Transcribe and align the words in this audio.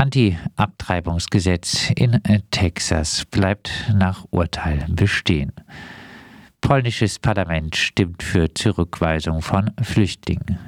Anti-Abtreibungsgesetz 0.00 1.90
in 1.94 2.22
Texas 2.50 3.26
bleibt 3.26 3.70
nach 3.94 4.24
Urteil 4.30 4.86
bestehen. 4.88 5.52
Polnisches 6.62 7.18
Parlament 7.18 7.76
stimmt 7.76 8.22
für 8.22 8.54
Zurückweisung 8.54 9.42
von 9.42 9.72
Flüchtlingen. 9.82 10.58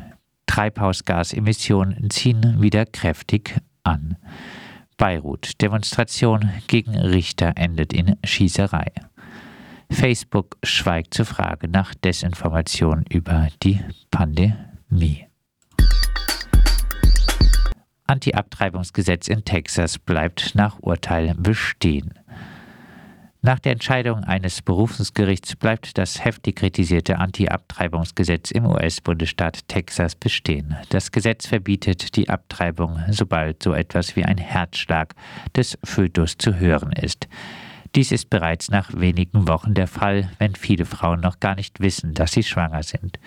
Treibhausgasemissionen 0.44 2.10
ziehen 2.10 2.60
wieder 2.60 2.84
kräftig 2.84 3.56
an. 3.84 4.18
Beirut. 4.98 5.62
Demonstration 5.62 6.50
gegen 6.66 6.94
Richter 6.94 7.54
endet 7.56 7.94
in 7.94 8.16
Schießerei. 8.22 8.92
Facebook 9.90 10.58
schweigt 10.62 11.14
zur 11.14 11.24
Frage 11.24 11.68
nach 11.68 11.94
Desinformation 11.94 13.06
über 13.08 13.48
die 13.62 13.80
Pandemie. 14.10 15.31
Anti-Abtreibungsgesetz 18.12 19.26
in 19.26 19.42
Texas 19.42 19.98
bleibt 19.98 20.54
nach 20.54 20.78
Urteil 20.80 21.34
bestehen. 21.34 22.12
Nach 23.40 23.58
der 23.58 23.72
Entscheidung 23.72 24.22
eines 24.22 24.60
Berufungsgerichts 24.60 25.56
bleibt 25.56 25.96
das 25.96 26.22
heftig 26.22 26.56
kritisierte 26.56 27.18
Anti-Abtreibungsgesetz 27.18 28.50
im 28.50 28.66
US-Bundesstaat 28.66 29.66
Texas 29.66 30.14
bestehen. 30.14 30.76
Das 30.90 31.10
Gesetz 31.10 31.46
verbietet 31.46 32.14
die 32.14 32.28
Abtreibung, 32.28 33.00
sobald 33.08 33.62
so 33.62 33.72
etwas 33.72 34.14
wie 34.14 34.26
ein 34.26 34.36
Herzschlag 34.36 35.14
des 35.56 35.78
Fötus 35.82 36.36
zu 36.36 36.56
hören 36.56 36.92
ist. 36.92 37.28
Dies 37.94 38.12
ist 38.12 38.28
bereits 38.28 38.70
nach 38.70 38.90
wenigen 38.94 39.48
Wochen 39.48 39.72
der 39.72 39.88
Fall, 39.88 40.30
wenn 40.38 40.54
viele 40.54 40.84
Frauen 40.84 41.20
noch 41.20 41.40
gar 41.40 41.54
nicht 41.54 41.80
wissen, 41.80 42.12
dass 42.12 42.32
sie 42.32 42.42
schwanger 42.42 42.82
sind. 42.82 43.18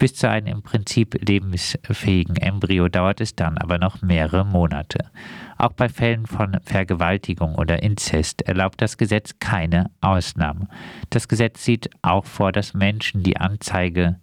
Bis 0.00 0.14
zu 0.14 0.30
einem 0.30 0.46
im 0.46 0.62
Prinzip 0.62 1.28
lebensfähigen 1.28 2.36
Embryo 2.36 2.88
dauert 2.88 3.20
es 3.20 3.36
dann 3.36 3.58
aber 3.58 3.76
noch 3.76 4.00
mehrere 4.00 4.46
Monate. 4.46 5.10
Auch 5.58 5.72
bei 5.72 5.90
Fällen 5.90 6.24
von 6.24 6.56
Vergewaltigung 6.64 7.54
oder 7.56 7.82
Inzest 7.82 8.40
erlaubt 8.48 8.80
das 8.80 8.96
Gesetz 8.96 9.34
keine 9.40 9.90
Ausnahmen. 10.00 10.68
Das 11.10 11.28
Gesetz 11.28 11.62
sieht 11.66 11.90
auch 12.00 12.24
vor, 12.24 12.50
dass 12.50 12.72
Menschen 12.72 13.22
die 13.22 13.36
Anzeige 13.36 14.18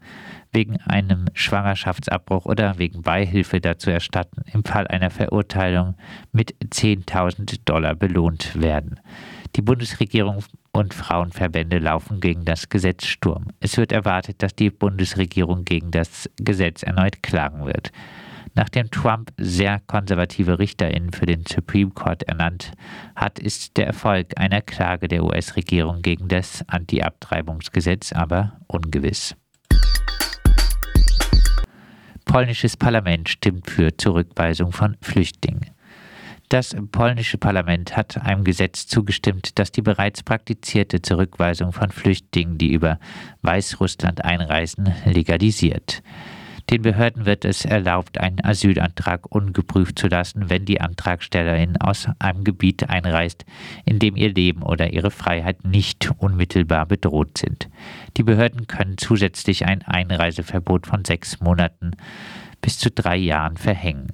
wegen 0.51 0.77
einem 0.77 1.25
Schwangerschaftsabbruch 1.33 2.45
oder 2.45 2.79
wegen 2.79 3.03
Beihilfe 3.03 3.61
dazu 3.61 3.91
erstatten, 3.91 4.41
im 4.51 4.63
Fall 4.63 4.87
einer 4.87 5.11
Verurteilung 5.11 5.93
mit 6.31 6.55
10.000 6.73 7.59
Dollar 7.65 7.93
belohnt 7.93 8.59
werden. 8.59 8.99
Die 9.55 9.61
Bundesregierung 9.61 10.43
und 10.77 10.93
Frauenverbände 10.93 11.79
laufen 11.79 12.19
gegen 12.19 12.45
das 12.45 12.69
Gesetz 12.69 13.05
Sturm. 13.07 13.47
Es 13.59 13.77
wird 13.77 13.91
erwartet, 13.91 14.43
dass 14.43 14.55
die 14.55 14.69
Bundesregierung 14.69 15.65
gegen 15.65 15.89
das 15.89 16.29
Gesetz 16.37 16.83
erneut 16.83 17.23
klagen 17.23 17.65
wird. 17.65 17.91
Nachdem 18.53 18.91
Trump 18.91 19.31
sehr 19.37 19.81
konservative 19.87 20.59
RichterInnen 20.59 21.11
für 21.11 21.25
den 21.25 21.43
Supreme 21.47 21.91
Court 21.91 22.23
ernannt 22.23 22.71
hat, 23.15 23.39
ist 23.39 23.77
der 23.77 23.87
Erfolg 23.87 24.37
einer 24.37 24.61
Klage 24.61 25.07
der 25.07 25.23
US-Regierung 25.23 26.01
gegen 26.01 26.27
das 26.27 26.63
Anti-Abtreibungsgesetz 26.67 28.13
aber 28.13 28.59
ungewiss. 28.67 29.35
Polnisches 32.25 32.77
Parlament 32.77 33.29
stimmt 33.29 33.69
für 33.69 33.95
Zurückweisung 33.97 34.71
von 34.71 34.95
Flüchtlingen. 35.01 35.76
Das 36.49 36.73
polnische 36.93 37.37
Parlament 37.37 37.97
hat 37.97 38.23
einem 38.23 38.45
Gesetz 38.45 38.87
zugestimmt, 38.87 39.59
das 39.59 39.73
die 39.73 39.81
bereits 39.81 40.23
praktizierte 40.23 41.01
Zurückweisung 41.01 41.73
von 41.73 41.91
Flüchtlingen, 41.91 42.57
die 42.57 42.71
über 42.71 42.99
Weißrussland 43.41 44.23
einreisen, 44.23 44.93
legalisiert. 45.03 46.01
Den 46.69 46.83
Behörden 46.83 47.25
wird 47.25 47.43
es 47.43 47.65
erlaubt, 47.65 48.17
einen 48.17 48.43
Asylantrag 48.43 49.29
ungeprüft 49.29 49.99
zu 49.99 50.07
lassen, 50.07 50.49
wenn 50.49 50.63
die 50.63 50.79
Antragstellerin 50.79 51.75
aus 51.81 52.07
einem 52.19 52.45
Gebiet 52.45 52.89
einreist, 52.89 53.45
in 53.83 53.99
dem 53.99 54.15
ihr 54.15 54.33
Leben 54.33 54.63
oder 54.63 54.93
ihre 54.93 55.11
Freiheit 55.11 55.65
nicht 55.65 56.11
unmittelbar 56.17 56.85
bedroht 56.85 57.37
sind. 57.37 57.69
Die 58.15 58.23
Behörden 58.23 58.67
können 58.67 58.97
zusätzlich 58.97 59.65
ein 59.65 59.81
Einreiseverbot 59.81 60.87
von 60.87 61.03
sechs 61.03 61.41
Monaten 61.41 61.91
bis 62.61 62.79
zu 62.79 62.89
drei 62.89 63.17
Jahren 63.17 63.57
verhängen. 63.57 64.13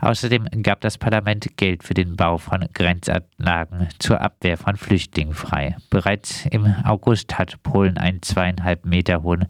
Außerdem 0.00 0.46
gab 0.62 0.80
das 0.80 0.96
Parlament 0.96 1.56
Geld 1.56 1.82
für 1.82 1.94
den 1.94 2.16
Bau 2.16 2.38
von 2.38 2.68
Grenzanlagen 2.72 3.88
zur 3.98 4.20
Abwehr 4.20 4.56
von 4.56 4.76
Flüchtlingen 4.76 5.34
frei. 5.34 5.76
Bereits 5.90 6.46
im 6.46 6.66
August 6.84 7.36
hat 7.38 7.62
Polen 7.64 7.98
einen 7.98 8.22
zweieinhalb 8.22 8.84
Meter 8.84 9.22
hohen 9.22 9.46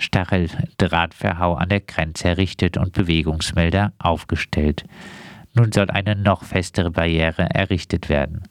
Stacheldrahtverhau 0.00 1.54
an 1.54 1.68
der 1.68 1.80
Grenze 1.80 2.28
errichtet 2.28 2.76
und 2.76 2.92
Bewegungsmelder 2.92 3.92
aufgestellt. 3.98 4.84
Nun 5.54 5.70
soll 5.70 5.90
eine 5.90 6.16
noch 6.16 6.42
festere 6.44 6.90
Barriere 6.90 7.48
errichtet 7.54 8.08
werden. 8.08 8.42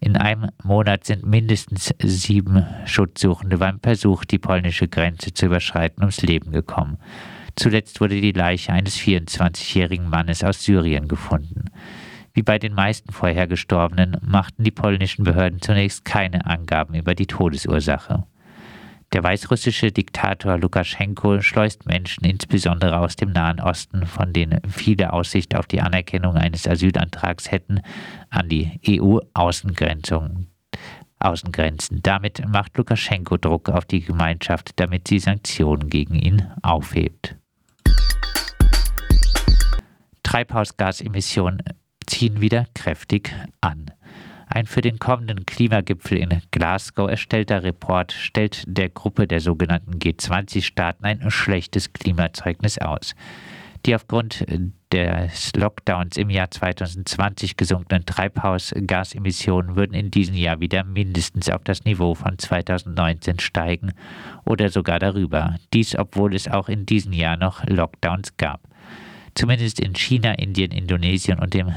In 0.00 0.16
einem 0.16 0.50
Monat 0.64 1.04
sind 1.04 1.24
mindestens 1.24 1.94
sieben 2.02 2.66
Schutzsuchende 2.86 3.58
beim 3.58 3.78
Versuch, 3.80 4.24
die 4.24 4.40
polnische 4.40 4.88
Grenze 4.88 5.32
zu 5.32 5.46
überschreiten, 5.46 6.02
ums 6.02 6.22
Leben 6.22 6.50
gekommen. 6.50 6.98
Zuletzt 7.56 8.00
wurde 8.00 8.20
die 8.20 8.32
Leiche 8.32 8.72
eines 8.72 8.98
24-jährigen 8.98 10.08
Mannes 10.08 10.42
aus 10.42 10.64
Syrien 10.64 11.08
gefunden. 11.08 11.66
Wie 12.34 12.42
bei 12.42 12.58
den 12.58 12.74
meisten 12.74 13.12
vorher 13.12 13.46
Gestorbenen 13.46 14.16
machten 14.22 14.64
die 14.64 14.70
polnischen 14.70 15.24
Behörden 15.24 15.60
zunächst 15.60 16.04
keine 16.04 16.46
Angaben 16.46 16.94
über 16.94 17.14
die 17.14 17.26
Todesursache. 17.26 18.24
Der 19.12 19.22
weißrussische 19.22 19.92
Diktator 19.92 20.56
Lukaschenko 20.56 21.42
schleust 21.42 21.84
Menschen 21.84 22.24
insbesondere 22.24 22.98
aus 22.98 23.16
dem 23.16 23.32
Nahen 23.32 23.60
Osten, 23.60 24.06
von 24.06 24.32
denen 24.32 24.62
viele 24.66 25.12
Aussicht 25.12 25.54
auf 25.54 25.66
die 25.66 25.82
Anerkennung 25.82 26.36
eines 26.36 26.66
Asylantrags 26.66 27.50
hätten, 27.50 27.82
an 28.30 28.48
die 28.48 28.80
EU-Außengrenzen. 28.88 30.46
Außengrenzen. 31.18 32.00
Damit 32.02 32.42
macht 32.48 32.78
Lukaschenko 32.78 33.36
Druck 33.36 33.68
auf 33.68 33.84
die 33.84 34.00
Gemeinschaft, 34.00 34.72
damit 34.76 35.06
sie 35.08 35.18
Sanktionen 35.18 35.90
gegen 35.90 36.14
ihn 36.14 36.50
aufhebt. 36.62 37.36
Treibhausgasemissionen 40.32 41.62
ziehen 42.06 42.40
wieder 42.40 42.64
kräftig 42.74 43.34
an. 43.60 43.90
Ein 44.46 44.64
für 44.64 44.80
den 44.80 44.98
kommenden 44.98 45.44
Klimagipfel 45.44 46.16
in 46.16 46.40
Glasgow 46.50 47.10
erstellter 47.10 47.62
Report 47.62 48.12
stellt 48.12 48.64
der 48.66 48.88
Gruppe 48.88 49.26
der 49.26 49.40
sogenannten 49.40 49.98
G20-Staaten 49.98 51.04
ein 51.04 51.30
schlechtes 51.30 51.92
Klimazeugnis 51.92 52.78
aus. 52.78 53.14
Die 53.84 53.94
aufgrund 53.94 54.46
des 54.90 55.52
Lockdowns 55.54 56.16
im 56.16 56.30
Jahr 56.30 56.50
2020 56.50 57.58
gesunkenen 57.58 58.06
Treibhausgasemissionen 58.06 59.76
würden 59.76 59.92
in 59.92 60.10
diesem 60.10 60.36
Jahr 60.36 60.60
wieder 60.60 60.82
mindestens 60.82 61.50
auf 61.50 61.62
das 61.62 61.84
Niveau 61.84 62.14
von 62.14 62.38
2019 62.38 63.38
steigen 63.38 63.92
oder 64.46 64.70
sogar 64.70 64.98
darüber. 64.98 65.56
Dies, 65.74 65.94
obwohl 65.94 66.34
es 66.34 66.48
auch 66.48 66.70
in 66.70 66.86
diesem 66.86 67.12
Jahr 67.12 67.36
noch 67.36 67.66
Lockdowns 67.66 68.38
gab. 68.38 68.71
Zumindest 69.34 69.80
in 69.80 69.94
China, 69.94 70.32
Indien, 70.32 70.70
Indonesien 70.70 71.38
und 71.38 71.54
dem 71.54 71.72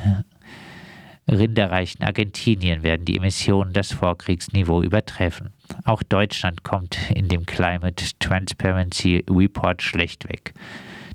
rinderreichen 1.27 2.03
Argentinien 2.03 2.83
werden 2.83 3.05
die 3.05 3.17
Emissionen 3.17 3.73
das 3.73 3.91
Vorkriegsniveau 3.91 4.83
übertreffen. 4.83 5.53
Auch 5.83 6.03
Deutschland 6.03 6.63
kommt 6.63 6.97
in 7.13 7.27
dem 7.27 7.45
Climate 7.45 8.05
Transparency 8.19 9.23
Report 9.29 9.81
schlecht 9.81 10.29
weg. 10.29 10.53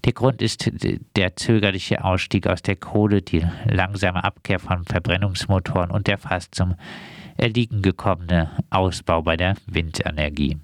Der 0.04 0.12
Grund 0.14 0.40
ist 0.40 0.70
der 1.14 1.36
zögerliche 1.36 2.02
Ausstieg 2.02 2.46
aus 2.46 2.62
der 2.62 2.76
Kohle, 2.76 3.20
die 3.20 3.44
langsame 3.66 4.24
Abkehr 4.24 4.58
von 4.58 4.84
Verbrennungsmotoren 4.84 5.90
und 5.90 6.06
der 6.06 6.16
fast 6.16 6.54
zum 6.54 6.74
Erliegen 7.36 7.82
gekommene 7.82 8.50
Ausbau 8.70 9.22
bei 9.22 9.36
der 9.36 9.56
Windenergie. 9.66 10.56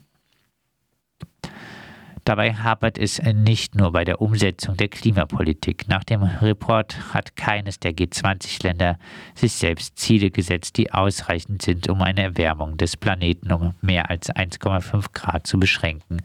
Dabei 2.26 2.54
hapert 2.54 2.98
es 2.98 3.22
nicht 3.22 3.76
nur 3.76 3.92
bei 3.92 4.04
der 4.04 4.20
Umsetzung 4.20 4.76
der 4.76 4.88
Klimapolitik. 4.88 5.86
Nach 5.86 6.02
dem 6.02 6.24
Report 6.24 7.14
hat 7.14 7.36
keines 7.36 7.78
der 7.78 7.92
G20-Länder 7.92 8.98
sich 9.36 9.52
selbst 9.52 9.96
Ziele 9.96 10.32
gesetzt, 10.32 10.76
die 10.76 10.92
ausreichend 10.92 11.62
sind, 11.62 11.88
um 11.88 12.02
eine 12.02 12.22
Erwärmung 12.22 12.78
des 12.78 12.96
Planeten 12.96 13.52
um 13.52 13.74
mehr 13.80 14.10
als 14.10 14.28
1,5 14.28 15.12
Grad 15.12 15.46
zu 15.46 15.60
beschränken. 15.60 16.20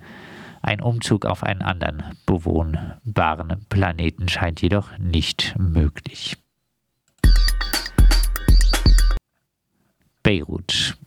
Ein 0.63 0.81
Umzug 0.81 1.27
auf 1.27 1.43
einen 1.43 1.61
anderen 1.61 2.03
bewohnbaren 2.25 3.63
Planeten 3.69 4.27
scheint 4.27 4.59
jedoch 4.63 4.97
nicht 4.97 5.53
möglich. 5.59 6.35
Beirut. 10.23 10.97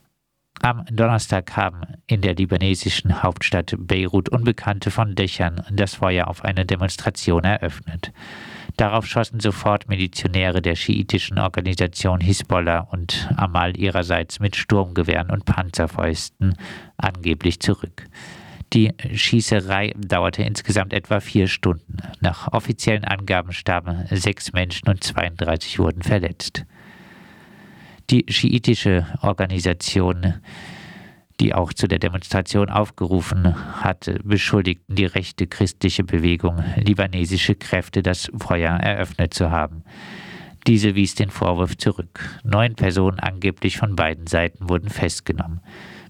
Am 0.61 0.85
Donnerstag 0.89 1.55
haben 1.57 1.81
in 2.07 2.21
der 2.21 2.35
libanesischen 2.35 3.21
Hauptstadt 3.21 3.75
Beirut 3.77 4.29
Unbekannte 4.29 4.89
von 4.89 5.13
Dächern 5.13 5.63
das 5.71 5.95
Feuer 5.95 6.27
auf 6.27 6.43
eine 6.43 6.65
Demonstration 6.65 7.43
eröffnet. 7.43 8.11
Darauf 8.77 9.05
schossen 9.05 9.39
sofort 9.39 9.87
Milizionäre 9.87 10.61
der 10.61 10.75
schiitischen 10.75 11.39
Organisation 11.39 12.19
Hisbollah 12.19 12.79
und 12.91 13.29
Amal 13.37 13.77
ihrerseits 13.77 14.39
mit 14.39 14.55
Sturmgewehren 14.55 15.29
und 15.29 15.45
Panzerfäusten 15.45 16.57
angeblich 16.97 17.59
zurück. 17.59 18.07
Die 18.73 18.91
Schießerei 19.13 19.93
dauerte 19.97 20.43
insgesamt 20.43 20.91
etwa 20.93 21.19
vier 21.19 21.47
Stunden. 21.47 21.97
Nach 22.19 22.51
offiziellen 22.51 23.05
Angaben 23.05 23.53
starben 23.53 24.05
sechs 24.11 24.51
Menschen 24.51 24.89
und 24.89 25.03
32 25.03 25.79
wurden 25.79 26.01
verletzt. 26.01 26.65
Die 28.11 28.25
schiitische 28.29 29.07
Organisation, 29.21 30.35
die 31.39 31.53
auch 31.55 31.73
zu 31.73 31.87
der 31.87 31.99
Demonstration 31.99 32.69
aufgerufen 32.69 33.81
hatte, 33.81 34.19
beschuldigten 34.23 34.95
die 34.95 35.05
rechte 35.05 35.47
christliche 35.47 36.03
Bewegung, 36.03 36.63
libanesische 36.77 37.55
Kräfte 37.55 38.03
das 38.03 38.31
Feuer 38.37 38.77
eröffnet 38.77 39.33
zu 39.33 39.49
haben. 39.49 39.83
Diese 40.67 40.95
wies 40.95 41.15
den 41.15 41.29
Vorwurf 41.29 41.77
zurück. 41.77 42.41
Neun 42.43 42.75
Personen 42.75 43.19
angeblich 43.19 43.77
von 43.77 43.95
beiden 43.95 44.27
Seiten 44.27 44.69
wurden 44.69 44.89
festgenommen. 44.89 45.61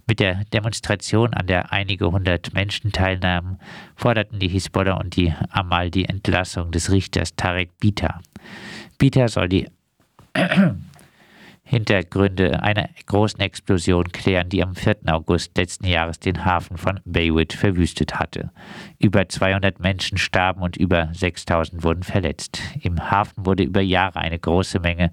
Mit 0.07 0.19
der 0.19 0.43
Demonstration, 0.53 1.33
an 1.33 1.47
der 1.47 1.71
einige 1.71 2.11
hundert 2.11 2.53
Menschen 2.53 2.91
teilnahmen, 2.91 3.57
forderten 3.95 4.39
die 4.39 4.47
Hisbollah 4.47 4.97
und 4.97 5.15
die 5.15 5.33
Amal 5.49 5.89
die 5.89 6.05
Entlassung 6.05 6.71
des 6.71 6.91
Richters 6.91 7.35
Tarek 7.35 7.71
Bita. 7.79 8.21
Bita 8.97 9.27
soll 9.27 9.49
die 9.49 9.67
Hintergründe 11.67 12.61
einer 12.61 12.89
großen 13.07 13.39
Explosion 13.39 14.11
klären, 14.11 14.49
die 14.49 14.61
am 14.61 14.75
4. 14.75 14.97
August 15.07 15.57
letzten 15.57 15.87
Jahres 15.87 16.19
den 16.19 16.45
Hafen 16.45 16.77
von 16.77 16.99
Beirut 17.05 17.53
verwüstet 17.53 18.19
hatte. 18.19 18.51
Über 18.99 19.27
200 19.27 19.79
Menschen 19.79 20.19
starben 20.19 20.61
und 20.61 20.77
über 20.77 21.09
6000 21.13 21.83
wurden 21.83 22.03
verletzt. 22.03 22.61
Im 22.81 23.09
Hafen 23.09 23.47
wurde 23.47 23.63
über 23.63 23.81
Jahre 23.81 24.19
eine 24.19 24.37
große 24.37 24.79
Menge 24.79 25.11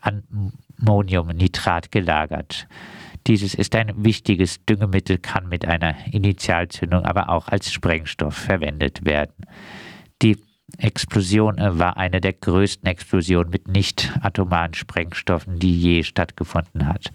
Ammoniumnitrat 0.00 1.92
gelagert. 1.92 2.66
Dieses 3.26 3.54
ist 3.54 3.74
ein 3.76 3.92
wichtiges 4.02 4.64
Düngemittel, 4.64 5.18
kann 5.18 5.50
mit 5.50 5.66
einer 5.66 5.94
Initialzündung 6.10 7.04
aber 7.04 7.28
auch 7.28 7.48
als 7.48 7.70
Sprengstoff 7.70 8.34
verwendet 8.34 9.04
werden. 9.04 9.44
Die 10.22 10.38
Explosion 10.78 11.58
äh, 11.58 11.78
war 11.78 11.96
eine 11.96 12.20
der 12.20 12.32
größten 12.32 12.86
Explosionen 12.86 13.50
mit 13.50 13.68
nicht 13.68 14.12
atomaren 14.22 14.74
Sprengstoffen, 14.74 15.58
die 15.58 15.78
je 15.78 16.02
stattgefunden 16.02 16.86
hat. 16.86 17.10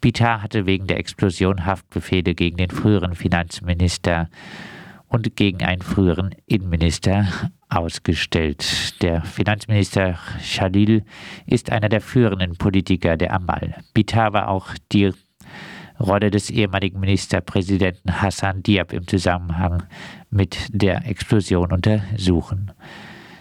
Bitar 0.00 0.42
hatte 0.42 0.66
wegen 0.66 0.86
der 0.86 0.98
Explosion 0.98 1.64
Haftbefehle 1.64 2.34
gegen 2.34 2.56
den 2.56 2.70
früheren 2.70 3.14
Finanzminister 3.14 4.28
und 5.08 5.36
gegen 5.36 5.62
einen 5.64 5.82
früheren 5.82 6.34
Innenminister 6.46 7.26
ausgestellt. 7.68 9.02
Der 9.02 9.22
Finanzminister 9.22 10.18
Khalil 10.40 11.04
ist 11.46 11.70
einer 11.70 11.88
der 11.88 12.00
führenden 12.00 12.56
Politiker 12.56 13.16
der 13.16 13.32
Amal. 13.32 13.76
Bitar 13.94 14.32
war 14.32 14.48
auch 14.48 14.68
die 14.92 15.12
Rolle 16.00 16.30
des 16.30 16.50
ehemaligen 16.50 17.00
Ministerpräsidenten 17.00 18.20
Hassan 18.20 18.62
Diab 18.62 18.92
im 18.92 19.06
Zusammenhang 19.06 19.84
mit 20.30 20.68
der 20.70 21.06
Explosion 21.06 21.72
untersuchen. 21.72 22.72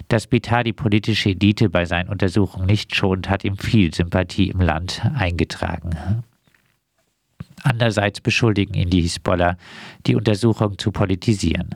Dass 0.08 0.28
Bitar 0.28 0.64
die 0.64 0.74
politische 0.74 1.30
Elite 1.30 1.70
bei 1.70 1.86
seinen 1.86 2.10
Untersuchungen 2.10 2.68
nicht 2.68 2.96
schont, 2.96 3.30
hat 3.30 3.44
ihm 3.44 3.58
viel 3.58 3.94
Sympathie 3.94 4.50
im 4.50 4.62
Land 4.62 5.02
eingetragen. 5.16 6.24
Andererseits 7.64 8.22
beschuldigen 8.22 8.76
ihn 8.76 8.92
die 8.92 9.02
Hisbollah, 9.02 9.58
die 10.06 10.16
Untersuchung 10.16 10.78
zu 10.78 10.92
politisieren. 10.92 11.76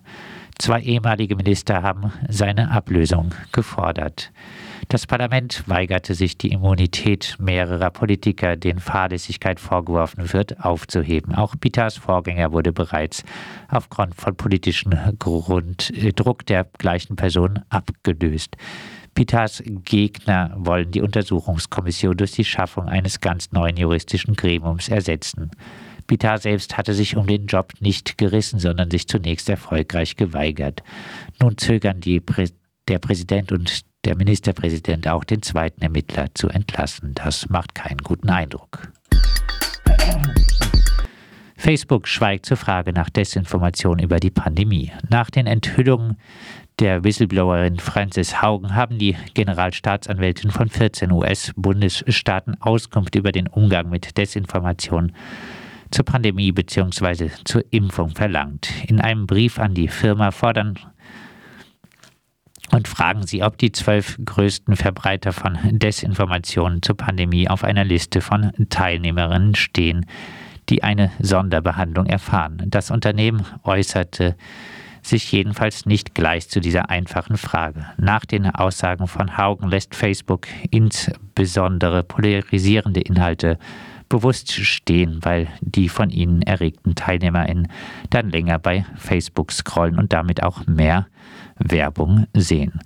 Zwei 0.59 0.81
ehemalige 0.81 1.37
Minister 1.37 1.83
haben 1.83 2.11
seine 2.27 2.69
Ablösung 2.69 3.33
gefordert. 3.53 4.33
Das 4.89 5.07
Parlament 5.07 5.63
weigerte 5.67 6.13
sich, 6.15 6.37
die 6.37 6.49
Immunität 6.49 7.37
mehrerer 7.39 7.89
Politiker, 7.91 8.57
denen 8.57 8.79
Fahrlässigkeit 8.79 9.61
vorgeworfen 9.61 10.33
wird, 10.33 10.59
aufzuheben. 10.59 11.33
Auch 11.33 11.55
Pitas 11.57 11.95
Vorgänger 11.95 12.51
wurde 12.51 12.73
bereits 12.73 13.23
aufgrund 13.69 14.15
von 14.15 14.35
politischem 14.35 14.91
Grunddruck 15.17 16.45
der 16.45 16.65
gleichen 16.77 17.15
Person 17.15 17.61
abgelöst. 17.69 18.57
Pitas 19.15 19.63
Gegner 19.65 20.51
wollen 20.57 20.91
die 20.91 21.01
Untersuchungskommission 21.01 22.17
durch 22.17 22.33
die 22.33 22.45
Schaffung 22.45 22.89
eines 22.89 23.21
ganz 23.21 23.53
neuen 23.53 23.77
juristischen 23.77 24.35
Gremiums 24.35 24.89
ersetzen. 24.89 25.51
Pitar 26.09 26.39
selbst 26.39 26.75
hatte 26.75 26.95
sich 26.95 27.15
um 27.15 27.27
den 27.27 27.45
Job 27.45 27.73
nicht 27.81 28.17
gerissen, 28.17 28.59
sondern 28.59 28.89
sich 28.89 29.07
zunächst 29.07 29.47
erfolgreich 29.47 30.15
geweigert. 30.15 30.81
Nun 31.39 31.57
zögern 31.57 32.01
Prä 32.25 32.47
der 32.87 32.97
Präsident 32.97 33.51
und 33.51 33.81
der 34.05 34.15
Ministerpräsident 34.15 35.07
auch 35.07 35.23
den 35.23 35.43
zweiten 35.43 35.83
Ermittler 35.83 36.33
zu 36.33 36.49
entlassen. 36.49 37.13
Das 37.13 37.47
macht 37.49 37.75
keinen 37.75 37.99
guten 37.99 38.29
Eindruck. 38.29 38.91
Facebook 41.55 42.07
schweigt 42.07 42.47
zur 42.47 42.57
Frage 42.57 42.91
nach 42.91 43.11
Desinformation 43.11 43.99
über 43.99 44.19
die 44.19 44.31
Pandemie. 44.31 44.91
Nach 45.09 45.29
den 45.29 45.45
Enthüllungen 45.45 46.17
der 46.79 47.03
Whistleblowerin 47.03 47.77
Frances 47.77 48.41
Haugen 48.41 48.73
haben 48.73 48.97
die 48.97 49.15
Generalstaatsanwältin 49.35 50.49
von 50.49 50.69
14 50.69 51.11
US-Bundesstaaten 51.11 52.59
Auskunft 52.61 53.13
über 53.15 53.31
den 53.31 53.47
Umgang 53.47 53.89
mit 53.89 54.17
Desinformation 54.17 55.11
zur 55.91 56.05
Pandemie 56.05 56.51
bzw. 56.51 57.29
zur 57.45 57.63
Impfung 57.71 58.09
verlangt. 58.09 58.69
In 58.87 59.01
einem 59.01 59.27
Brief 59.27 59.59
an 59.59 59.73
die 59.73 59.87
Firma 59.87 60.31
fordern 60.31 60.77
und 62.71 62.87
fragen 62.87 63.25
sie, 63.25 63.43
ob 63.43 63.57
die 63.57 63.71
zwölf 63.71 64.17
größten 64.23 64.75
Verbreiter 64.75 65.33
von 65.33 65.57
Desinformationen 65.71 66.81
zur 66.81 66.97
Pandemie 66.97 67.49
auf 67.49 67.63
einer 67.63 67.83
Liste 67.83 68.21
von 68.21 68.51
Teilnehmerinnen 68.69 69.55
stehen, 69.55 70.05
die 70.69 70.83
eine 70.83 71.11
Sonderbehandlung 71.19 72.05
erfahren. 72.05 72.63
Das 72.67 72.91
Unternehmen 72.91 73.45
äußerte 73.63 74.35
sich 75.01 75.31
jedenfalls 75.31 75.85
nicht 75.85 76.13
gleich 76.13 76.49
zu 76.49 76.59
dieser 76.59 76.89
einfachen 76.89 77.37
Frage. 77.37 77.85
Nach 77.97 78.25
den 78.25 78.45
Aussagen 78.45 79.07
von 79.07 79.37
Haugen 79.37 79.69
lässt 79.69 79.95
Facebook 79.95 80.47
insbesondere 80.69 82.03
polarisierende 82.03 82.99
Inhalte 82.99 83.57
bewusst 84.09 84.51
stehen, 84.51 85.19
weil 85.21 85.47
die 85.61 85.87
von 85.87 86.09
ihnen 86.09 86.41
erregten 86.41 86.95
TeilnehmerInnen 86.95 87.67
dann 88.09 88.29
länger 88.29 88.59
bei 88.59 88.85
Facebook 88.97 89.51
scrollen 89.51 89.97
und 89.97 90.11
damit 90.11 90.43
auch 90.43 90.65
mehr 90.65 91.07
Werbung 91.57 92.25
sehen. 92.33 92.79